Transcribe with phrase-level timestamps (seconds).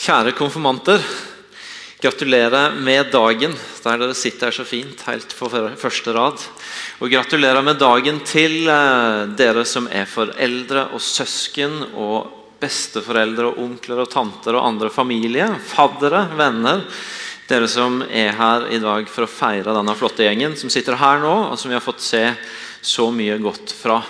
[0.00, 1.02] Kjære konfirmanter.
[2.00, 3.52] Gratulerer med dagen,
[3.84, 6.40] der dere sitter her så fint helt på første rad.
[7.04, 12.30] Og gratulerer med dagen til eh, dere som er foreldre og søsken og
[12.62, 16.80] besteforeldre og onkler og tanter og andre familie, faddere, venner.
[17.50, 21.20] Dere som er her i dag for å feire denne flotte gjengen som sitter her
[21.20, 22.24] nå, og som vi har fått se
[22.80, 24.00] så mye godt fra.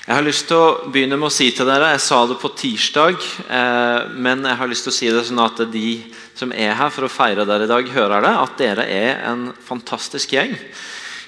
[0.00, 2.48] Jeg har lyst til å begynne med å si til dere Jeg sa det på
[2.56, 3.18] tirsdag,
[3.52, 5.90] eh, men jeg har lyst til å si det sånn at de
[6.38, 8.30] som er her for å feire dere i dag, hører det.
[8.32, 10.54] At dere er en fantastisk gjeng.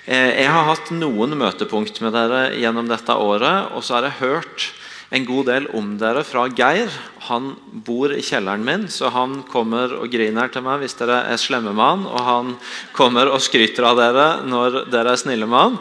[0.07, 4.21] Eh, jeg har hatt noen møtepunkt med dere gjennom dette året, og så har jeg
[4.23, 4.71] hørt
[5.13, 6.89] en god del om dere fra Geir.
[7.29, 7.53] Han
[7.85, 11.77] bor i kjelleren min, så han kommer og griner til meg hvis dere er slemme
[11.77, 12.09] med han.
[12.09, 12.57] Og han
[12.97, 15.81] kommer og skryter av dere når dere er snille med han.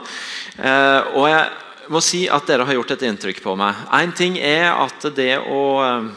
[0.60, 1.46] Eh, og jeg
[1.91, 3.77] må si at dere har gjort et inntrykk på meg.
[3.94, 6.09] En ting er at det å eh,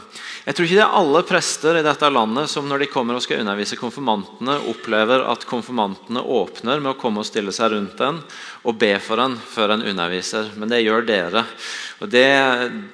[0.44, 3.22] Jeg tror ikke det er alle prester i dette landet som når de kommer og
[3.24, 8.18] skal undervise konfirmantene, opplever at konfirmantene åpner med å komme og stille seg rundt en
[8.60, 10.50] og be for en før en underviser.
[10.60, 11.46] Men det gjør dere.
[12.04, 12.28] Og Det,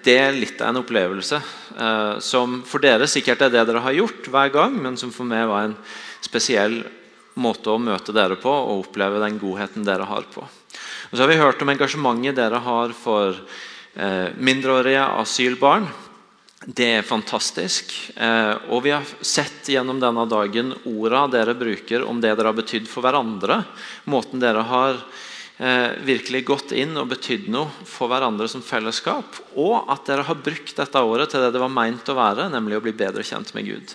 [0.06, 3.98] det er litt av en opplevelse eh, som for dere sikkert er det dere har
[3.98, 5.77] gjort hver gang, men som for meg var en
[6.22, 6.84] spesiell
[7.34, 10.46] måte å møte dere på og oppleve den godheten dere har på.
[11.11, 15.89] Og så har vi hørt om engasjementet dere har for eh, mindreårige asylbarn.
[16.61, 17.91] Det er fantastisk.
[18.14, 22.58] Eh, og vi har sett gjennom denne dagen orda dere bruker om det dere har
[22.61, 23.62] betydd for hverandre.
[24.12, 25.02] Måten dere har
[25.61, 29.36] virkelig gått inn og betydd noe for hverandre som fellesskap.
[29.61, 32.78] Og at dere har brukt dette året til det det var meint å være, nemlig
[32.78, 33.92] å bli bedre kjent med Gud.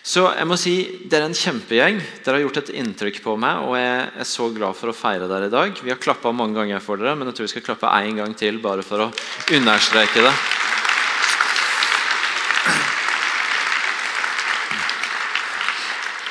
[0.00, 0.74] Så jeg må si,
[1.10, 1.98] Dere er en kjempegjeng.
[2.24, 3.66] Dere har gjort et inntrykk på meg.
[3.66, 5.76] og Jeg er så glad for å feire dere i dag.
[5.76, 8.32] Vi har klappa mange ganger for dere, men jeg tror vi skal klappe én gang
[8.38, 9.10] til bare for å
[9.52, 10.32] understreke det.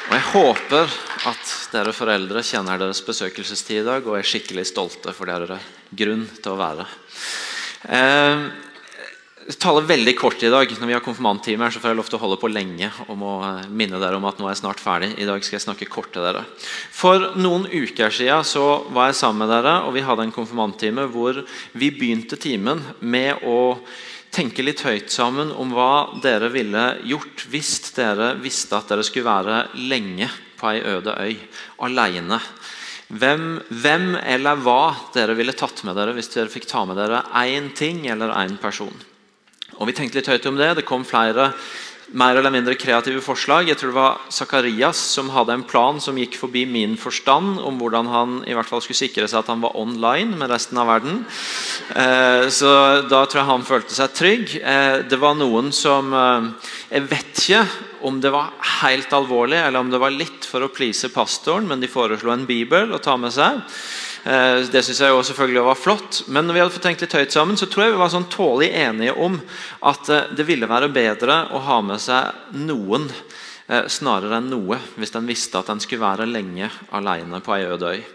[0.10, 0.98] Og Jeg håper
[1.30, 5.60] at dere foreldre kjenner deres besøkelsestid i dag og er skikkelig stolte, for det dere
[5.90, 6.88] grunn til å være.
[7.90, 8.50] Eh,
[9.58, 10.70] taler veldig kort i dag.
[10.70, 12.92] Når vi har konfirmanttime, så får jeg lov til å holde på lenge.
[13.08, 15.14] og må eh, minne dere om at nå er jeg snart ferdig.
[15.18, 16.46] I dag skal jeg snakke kort til dere.
[16.92, 21.08] For noen uker siden så var jeg sammen med dere, og vi hadde en konfirmanttime
[21.14, 21.44] hvor
[21.74, 23.80] vi begynte timen med å
[24.30, 29.26] tenke litt høyt sammen om hva dere ville gjort hvis dere visste at dere skulle
[29.26, 31.36] være lenge på ei øde øy,
[31.88, 32.40] alene.
[33.10, 33.46] Hvem,
[33.82, 37.72] hvem, eller hva dere ville tatt med dere hvis dere fikk ta med dere én
[37.74, 38.94] ting eller én person.
[39.80, 40.76] Og Vi tenkte litt høyt om det.
[40.78, 41.54] Det kom flere
[42.12, 43.70] mer eller mindre kreative forslag.
[43.70, 47.78] Jeg tror det var Zakarias som hadde en plan som gikk forbi min forstand om
[47.82, 50.90] hvordan han i hvert fall skulle sikre seg at han var online med resten av
[50.90, 51.22] verden.
[51.94, 52.72] Eh, så
[53.10, 54.58] da tror jeg han følte seg trygg.
[54.58, 56.50] Eh, det var noen som eh,
[56.90, 57.64] Jeg vet ikke
[58.02, 61.82] om det var helt alvorlig eller om det var litt for å please pastoren, men
[61.82, 63.62] de foreslo en bibel å ta med seg.
[64.24, 66.22] Eh, det synes jeg også selvfølgelig var flott.
[66.28, 68.30] Men når vi hadde fått tenkt litt høyt sammen, så tror jeg vi var sånn
[68.32, 69.40] tålig enige om
[69.88, 74.80] at eh, det ville være bedre å ha med seg noen eh, snarere enn noe
[75.00, 78.06] hvis en visste at en skulle være lenge alene på ei øde øy.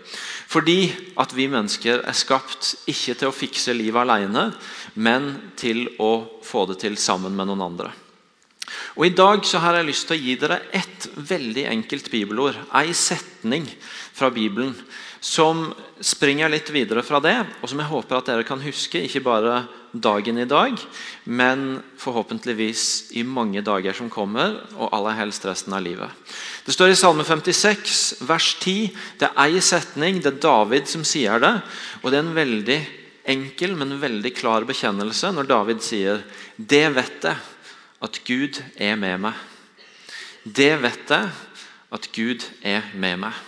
[0.55, 0.78] Fordi
[1.19, 4.50] at vi mennesker er skapt ikke til å fikse livet alene,
[4.94, 7.94] men til å få det til sammen med noen andre.
[8.94, 12.58] Og I dag så har jeg lyst til å gi dere ett veldig enkelt bibelord,
[12.75, 13.66] ei setning
[14.14, 14.75] fra Bibelen,
[15.25, 15.70] som
[16.04, 19.62] springer litt videre fra det, og som jeg håper at dere kan huske, ikke bare
[19.94, 20.76] dagen i dag,
[21.25, 26.10] men forhåpentligvis i mange dager som kommer, og aller helst resten av livet.
[26.66, 28.91] Det står i Salme 56, vers 10.
[29.20, 31.54] Det er ei setning, det er David som sier det.
[32.02, 32.78] og Det er en veldig
[33.34, 36.25] enkel, men veldig klar bekjennelse når David sier
[36.56, 37.36] Det vet jeg,
[38.04, 39.38] at Gud er med meg.
[40.44, 41.31] Det vet jeg,
[41.94, 43.38] at Gud er med meg.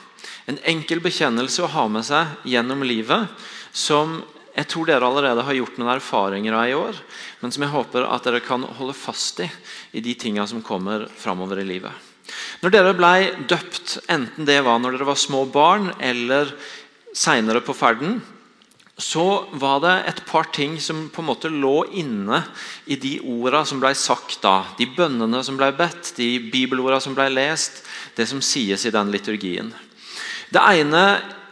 [0.47, 3.29] En enkel bekjennelse å ha med seg gjennom livet
[3.77, 4.21] som
[4.57, 7.01] jeg tror dere allerede har gjort noen erfaringer av i år,
[7.43, 9.49] men som jeg håper at dere kan holde fast i
[9.93, 11.93] i de tingene som kommer framover i livet.
[12.63, 13.13] Når dere ble
[13.51, 16.55] døpt, enten det var når dere var små barn eller
[17.17, 18.23] seinere på ferden,
[18.97, 22.41] så var det et par ting som på en måte lå inne
[22.89, 24.63] i de orda som ble sagt da.
[24.79, 27.83] De bønnene som ble bedt, de bibelorda som ble lest,
[28.17, 29.69] det som sies i den liturgien.
[30.49, 31.05] Det ene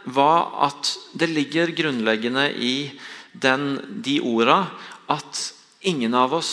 [0.09, 2.75] var at det ligger grunnleggende i
[3.31, 4.63] den, de orda
[5.13, 5.51] at
[5.85, 6.51] ingen av oss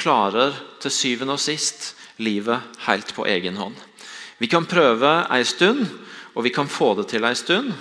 [0.00, 1.92] klarer til syvende og sist
[2.22, 3.76] livet helt på egen hånd.
[4.40, 5.84] Vi kan prøve ei stund,
[6.32, 7.74] og vi kan få det til ei stund.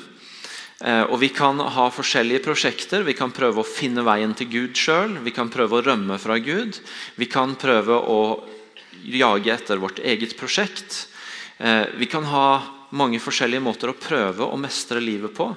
[0.82, 3.06] Eh, og Vi kan ha forskjellige prosjekter.
[3.06, 5.20] Vi kan prøve å finne veien til Gud sjøl.
[5.22, 6.80] Vi kan prøve å rømme fra Gud.
[7.16, 8.20] Vi kan prøve å
[9.06, 11.08] jage etter vårt eget prosjekt.
[11.58, 12.62] Eh, vi kan ha
[12.92, 15.48] mange forskjellige måter å prøve å mestre livet på.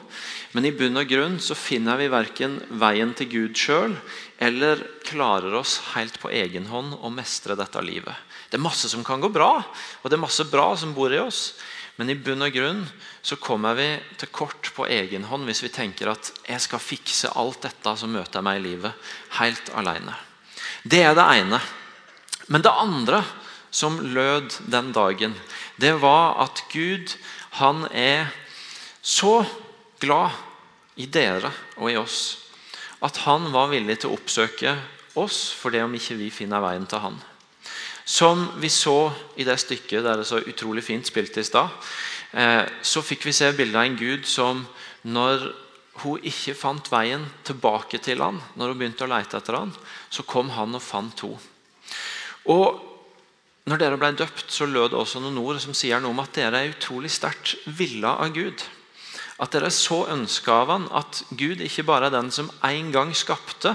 [0.54, 3.96] Men i bunn og grunn så finner vi verken veien til Gud sjøl
[4.38, 8.14] eller klarer oss helt på egen hånd å mestre dette livet.
[8.50, 11.18] Det er masse som kan gå bra, og det er masse bra som bor i
[11.18, 11.56] oss.
[11.96, 12.82] Men i bunn og grunn
[13.22, 13.86] så kommer vi
[14.18, 18.10] til kort på egen hånd hvis vi tenker at jeg skal fikse alt dette som
[18.10, 18.92] møter meg i livet,
[19.38, 20.16] helt alene.
[20.82, 21.60] Det er det ene.
[22.50, 23.22] Men det andre
[23.74, 25.34] som lød den dagen,
[25.78, 27.14] det var at Gud
[27.60, 28.32] han er
[29.02, 29.44] så
[30.02, 30.34] glad
[30.98, 32.22] i dere og i oss
[33.04, 34.74] at han var villig til å oppsøke
[35.20, 37.18] oss for det om ikke vi finner veien til han.
[38.04, 41.72] Som vi så i det stykket der det så utrolig fint spilte i stad,
[42.32, 44.66] eh, så fikk vi se bildet av en gud som
[45.08, 45.46] når
[46.02, 49.72] hun ikke fant veien tilbake til han, når hun begynte å lete etter han,
[50.10, 51.40] så kom han og fant henne.
[52.50, 52.82] Og
[53.64, 56.34] når dere ble døpt, så lød det også noen ord som sier noe om at
[56.36, 58.60] dere er utrolig sterkt villa av Gud.
[59.40, 62.92] At dere er så ønska av han at Gud ikke bare er den som en
[62.92, 63.72] gang skapte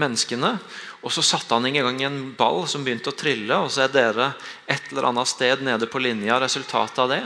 [0.00, 0.56] menneskene,
[1.04, 3.94] og så satte han i gang en ball som begynte å trille, og så er
[3.94, 4.32] dere
[4.70, 7.22] et eller annet sted nede på linja resultatet av det.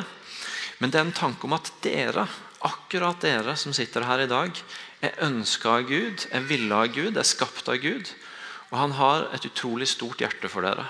[0.78, 2.26] Men det er en tanke om at dere,
[2.66, 4.62] akkurat dere som sitter her i dag,
[5.02, 8.10] er ønska av Gud, er villa av Gud, er skapt av Gud.
[8.70, 10.84] Og han har et utrolig stort hjerte for dere.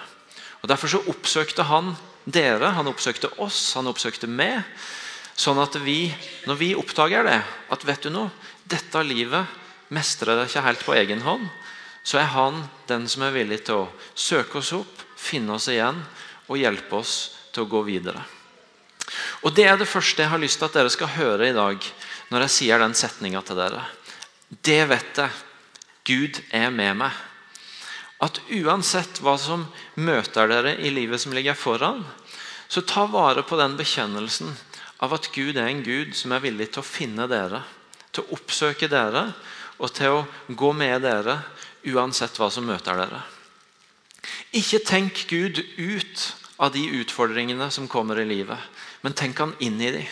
[0.62, 1.92] Og Derfor så oppsøkte han
[2.24, 4.64] dere, han oppsøkte oss, han oppsøkte meg.
[5.38, 6.08] Sånn at vi,
[6.48, 7.38] når vi oppdager det,
[7.70, 8.32] at vet du noe,
[8.68, 9.46] dette livet
[9.94, 11.48] mestrer det ikke helt på egen hånd,
[12.02, 16.00] så er han den som er villig til å søke oss opp, finne oss igjen
[16.48, 17.14] og hjelpe oss
[17.52, 18.22] til å gå videre.
[19.44, 21.84] Og Det er det første jeg har lyst til at dere skal høre i dag
[22.32, 23.84] når jeg sier den setninga til dere.
[24.48, 25.44] Det vet jeg.
[26.08, 27.12] Gud er med meg.
[28.24, 29.66] At uansett hva som
[30.00, 32.00] møter dere i livet som ligger foran,
[32.68, 34.54] så ta vare på den bekjennelsen
[35.04, 37.62] av at Gud er en Gud som er villig til å finne dere,
[38.12, 39.28] til å oppsøke dere
[39.78, 41.38] og til å gå med dere
[41.86, 43.22] uansett hva som møter dere.
[44.58, 46.24] Ikke tenk Gud ut
[46.58, 48.58] av de utfordringene som kommer i livet,
[49.02, 50.04] men tenk han inn i de.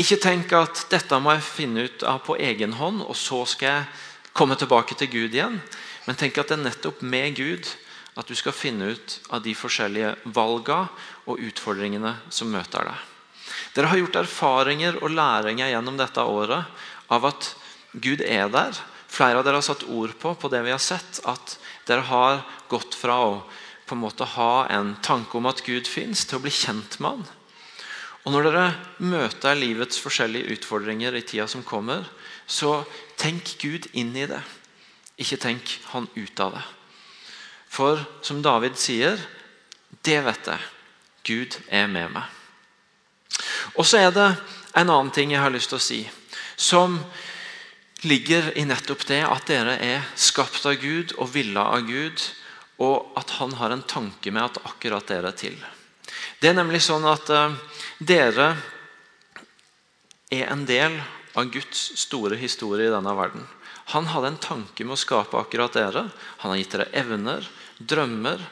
[0.00, 3.68] Ikke tenk at 'dette må jeg finne ut av på egen hånd', og så skal
[3.68, 3.88] jeg
[4.32, 5.60] komme tilbake til Gud igjen.
[6.06, 7.68] Men tenk at det er nettopp med Gud
[8.16, 10.88] at du skal finne ut av de forskjellige valga
[11.26, 12.96] og utfordringene som møter deg.
[13.74, 16.64] Dere har gjort erfaringer og læringer gjennom dette året
[17.12, 17.54] av at
[17.92, 18.78] Gud er der,
[19.12, 22.38] Flere av dere har satt ord på på det vi har sett, at dere har
[22.72, 23.32] gått fra å
[23.84, 27.18] på en måte ha en tanke om at Gud fins, til å bli kjent med
[27.18, 27.26] Han.
[28.22, 28.66] Og Når dere
[29.04, 32.06] møter livets forskjellige utfordringer i tida som kommer,
[32.46, 32.86] så
[33.20, 34.40] tenk Gud inn i det.
[35.20, 36.62] Ikke tenk Han ut av det.
[37.68, 39.20] For som David sier,
[40.00, 40.70] det vet jeg.
[41.28, 42.24] Gud er med meg.
[43.76, 44.30] Og så er det
[44.72, 46.00] en annen ting jeg har lyst til å si.
[46.56, 46.96] Som
[48.02, 52.22] ligger i nettopp det at dere er skapt av Gud og villa av Gud,
[52.82, 55.56] og at han har en tanke med at akkurat dere er til.
[56.42, 57.54] Det er nemlig sånn at uh,
[58.02, 58.48] dere
[60.32, 60.96] er en del
[61.38, 63.44] av Guds store historie i denne verden.
[63.94, 66.06] Han hadde en tanke med å skape akkurat dere.
[66.42, 67.46] Han har gitt dere evner,
[67.78, 68.42] drømmer,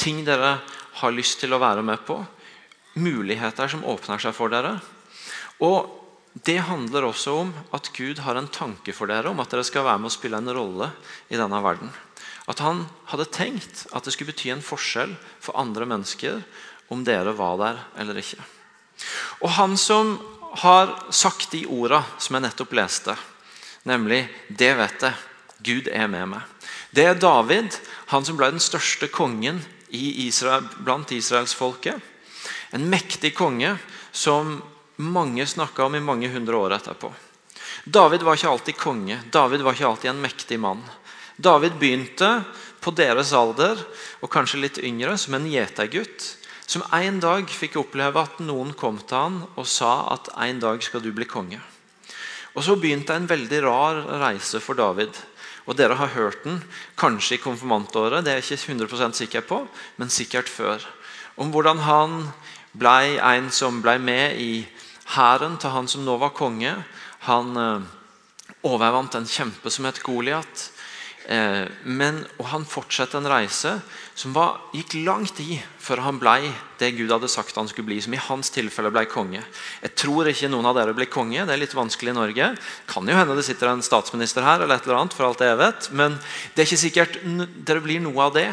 [0.00, 0.58] ting dere
[1.00, 2.18] har lyst til å være med på.
[2.94, 4.76] Muligheter som åpner seg for dere.
[5.64, 6.03] Og
[6.34, 9.86] det handler også om at Gud har en tanke for dere om at dere skal
[9.86, 10.90] være med å spille en rolle
[11.30, 11.92] i denne verden.
[12.50, 16.42] At han hadde tenkt at det skulle bety en forskjell for andre mennesker
[16.92, 18.42] om dere var der eller ikke.
[19.46, 20.16] Og han som
[20.64, 23.16] har sagt de orda som jeg nettopp leste,
[23.84, 25.14] nemlig 'Det vet jeg,
[25.62, 26.42] Gud er med meg',
[26.92, 27.74] det er David,
[28.06, 32.00] han som ble den største kongen Israel, blant israelsfolket.
[32.72, 33.78] En mektig konge
[34.12, 34.62] som
[34.96, 37.10] mange snakka om i mange hundre år etterpå.
[37.84, 39.18] David var ikke alltid konge.
[39.32, 40.82] David var ikke alltid en mektig mann.
[41.36, 42.44] David begynte
[42.84, 43.80] på deres alder,
[44.22, 46.34] og kanskje litt yngre, som en gjetergutt.
[46.64, 50.80] Som en dag fikk oppleve at noen kom til han og sa at en dag
[50.84, 51.60] skal du bli konge.
[52.54, 55.10] Og Så begynte en veldig rar reise for David.
[55.66, 56.62] Og Dere har hørt den,
[56.96, 60.84] kanskje i konfirmantåret, det er jeg ikke 100 sikker på, men sikkert før.
[61.36, 62.32] Om hvordan han
[62.72, 64.66] ble en som ble med i
[65.12, 66.72] hæren til han som nå var konge.
[67.28, 67.90] Han eh,
[68.64, 70.70] overvant en kjempe som het Goliat.
[71.24, 73.70] Eh, men, og han fortsatte en reise
[74.14, 78.00] som var, gikk lang tid før han ble det Gud hadde sagt han skulle bli.
[78.04, 79.40] Som i hans tilfelle ble konge.
[79.82, 81.46] Jeg tror ikke noen av dere blir konge.
[81.46, 82.50] Det er litt vanskelig i Norge.
[82.90, 85.60] Kan jo hende det sitter en statsminister her, eller et eller annet, for alt jeg
[85.60, 85.90] vet.
[85.96, 86.18] Men
[86.54, 87.20] det er ikke sikkert
[87.64, 88.50] dere blir noe av det.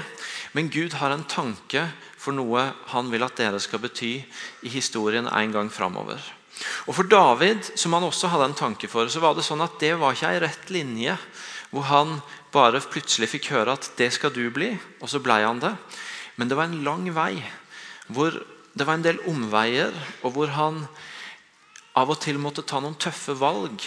[0.56, 1.90] Men Gud har en tanke
[2.22, 6.22] for noe han vil at dere skal bety i historien en gang framover.
[6.88, 9.80] Og For David, som han også hadde en tanke for, så var det sånn at
[9.82, 11.18] det var ikke ei rett linje
[11.72, 12.18] hvor han
[12.52, 15.76] bare plutselig fikk høre at 'det skal du bli', og så blei han det.
[16.36, 17.44] Men det var en lang vei
[18.08, 18.36] hvor
[18.76, 19.92] det var en del omveier,
[20.24, 20.88] og hvor han
[21.96, 23.84] av og til måtte ta noen tøffe valg.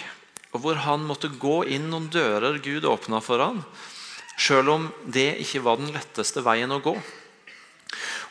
[0.52, 3.64] Og hvor han måtte gå inn noen dører Gud åpna for han,
[4.38, 6.94] selv om det ikke var den letteste veien å gå.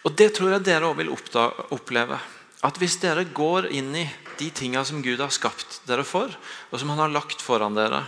[0.04, 2.20] Og Det tror jeg dere òg vil oppleve.
[2.64, 4.06] At hvis dere går inn i
[4.40, 6.32] de tingene som Gud har skapt dere for,
[6.72, 8.06] og som han har lagt foran dere,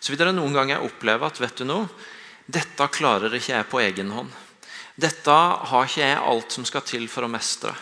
[0.00, 1.88] så vil dere noen ganger oppleve at vet du noe,
[2.44, 4.28] dette klarer ikke jeg på egen hånd.
[5.00, 7.72] Dette har ikke jeg alt som skal til for å mestre.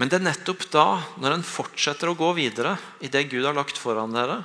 [0.00, 0.86] Men det er nettopp da,
[1.20, 2.72] når en fortsetter å gå videre
[3.04, 4.40] i det Gud har lagt foran dere,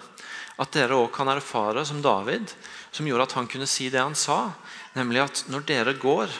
[0.60, 2.52] at dere òg kan erfare som David,
[2.92, 4.52] som gjorde at han kunne si det han sa,
[5.00, 6.36] nemlig at når dere går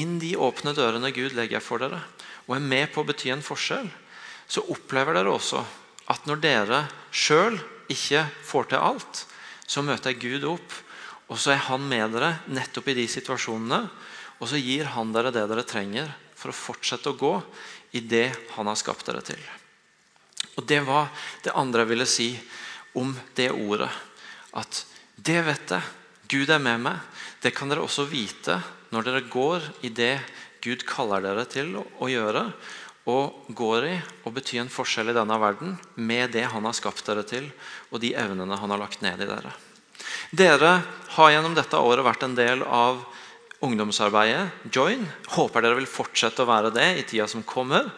[0.00, 2.00] inn de åpne dørene Gud legger for dere,
[2.48, 3.88] og er med på å bety en forskjell,
[4.48, 5.60] så opplever dere også
[6.08, 7.58] at når dere sjøl
[7.92, 9.24] ikke får til alt,
[9.68, 10.76] så møter Gud opp,
[11.28, 13.82] og så er han med dere nettopp i de situasjonene.
[14.38, 17.34] Og så gir han dere det dere trenger for å fortsette å gå
[17.98, 19.40] i det han har skapt dere til.
[20.56, 21.10] Og Det var
[21.44, 22.30] det andre jeg ville si
[22.98, 23.90] om det ordet.
[24.56, 25.94] At det vet jeg.
[26.28, 26.96] Gud er med meg.
[27.42, 28.58] Det kan dere også vite
[28.92, 30.16] når dere går i det
[30.64, 32.48] Gud kaller dere til å gjøre,
[33.08, 33.94] og går i
[34.26, 37.48] og betyr en forskjell i denne verden med det han har skapt dere til,
[37.88, 39.54] og de evnene han har lagt ned i dere.
[40.30, 40.72] Dere
[41.16, 43.00] har gjennom dette året vært en del av
[43.64, 45.06] ungdomsarbeidet Join.
[45.34, 47.88] Håper dere vil fortsette å være det i tida som kommer.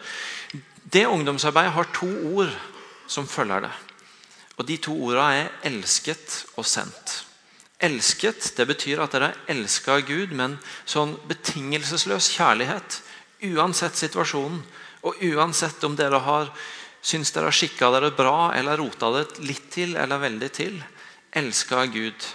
[0.81, 2.55] Det ungdomsarbeidet har to ord
[3.11, 3.73] som følger det.
[4.57, 7.30] Og De to ordene er 'elsket' og 'sendt'.
[7.81, 12.99] Elsket det betyr at dere er elska av Gud med en sånn betingelsesløs kjærlighet.
[13.51, 14.61] Uansett situasjonen,
[15.01, 16.51] og uansett om dere har
[17.01, 20.77] syns dere har skikka dere bra eller rota det litt til eller veldig til.
[21.33, 22.27] Elska av Gud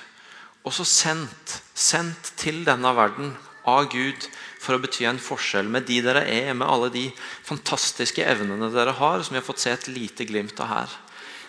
[0.67, 3.37] også sendt, sendt til denne verden
[3.67, 4.27] av Gud
[4.63, 7.05] for å bety en forskjell med de dere er, med alle de
[7.47, 10.97] fantastiske evnene dere har, som vi har fått se et lite glimt av her.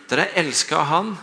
[0.10, 1.16] Dere elsker Han,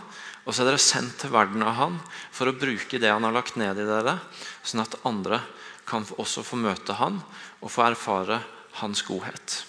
[0.45, 1.99] og så er dere sendt til verden av Han
[2.33, 4.19] for å bruke det Han har lagt ned i dere,
[4.63, 5.41] sånn at andre
[5.89, 7.19] kan også få møte Han
[7.61, 8.41] og få erfare
[8.81, 9.63] Hans godhet.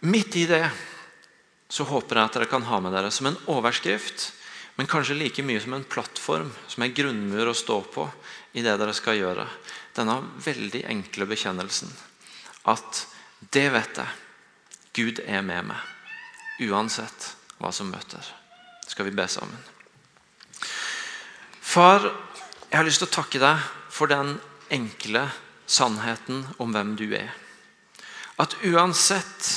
[0.00, 0.64] Midt i det
[1.70, 4.30] så håper jeg at dere kan ha med dere som en overskrift
[4.80, 8.06] men kanskje like mye som en plattform, som en grunnmur å stå på
[8.56, 9.44] i det dere skal gjøre.
[9.92, 11.92] Denne veldig enkle bekjennelsen
[12.72, 13.02] at
[13.52, 14.14] det vet jeg.
[14.96, 15.84] Gud er med meg,
[16.64, 18.24] uansett hva som møter.
[18.90, 19.58] Skal vi be sammen?
[21.60, 22.02] Far,
[22.66, 23.62] jeg har lyst til å takke deg
[23.94, 24.34] for den
[24.74, 25.28] enkle
[25.70, 27.30] sannheten om hvem du er.
[28.42, 29.50] At uansett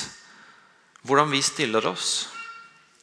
[1.02, 2.28] hvordan vi stiller oss,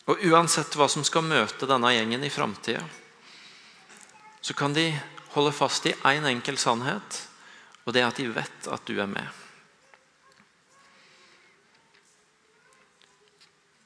[0.08, 2.82] og uansett hva som skal møte denne gjengen i framtida,
[4.42, 4.88] så kan de
[5.36, 7.22] holde fast i én en enkel sannhet,
[7.84, 9.28] og det er at de vet at du er med.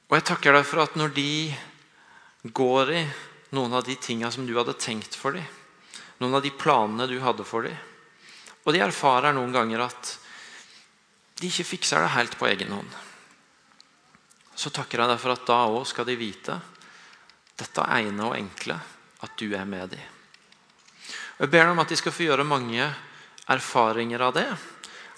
[0.05, 1.31] Og jeg takker deg for at når de
[2.53, 3.03] går i
[3.55, 5.45] noen av de tinga som du hadde tenkt for dem,
[6.19, 7.75] noen av de planene du hadde for dem,
[8.65, 10.15] og de erfarer noen ganger at
[11.39, 12.95] de ikke fikser det helt på egen hånd
[14.55, 16.55] så takker jeg deg for at da òg skal de vite
[17.59, 18.77] dette ene og enkle
[19.25, 20.03] at du er med dem.
[21.35, 22.87] Jeg ber dem at de skal få gjøre mange
[23.51, 24.47] erfaringer av det.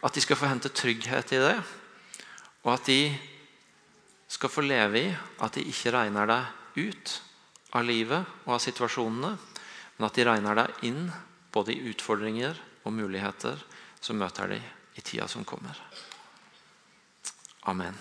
[0.01, 1.55] At de skal få hente trygghet i det.
[2.65, 3.13] Og at de
[4.29, 5.11] skal få leve i
[5.45, 7.15] at de ikke regner deg ut
[7.75, 9.33] av livet og av situasjonene,
[9.97, 11.07] men at de regner deg inn
[11.53, 13.59] både i utfordringer og muligheter
[13.99, 14.61] som møter de
[14.97, 15.77] i tida som kommer.
[17.67, 17.97] Amen.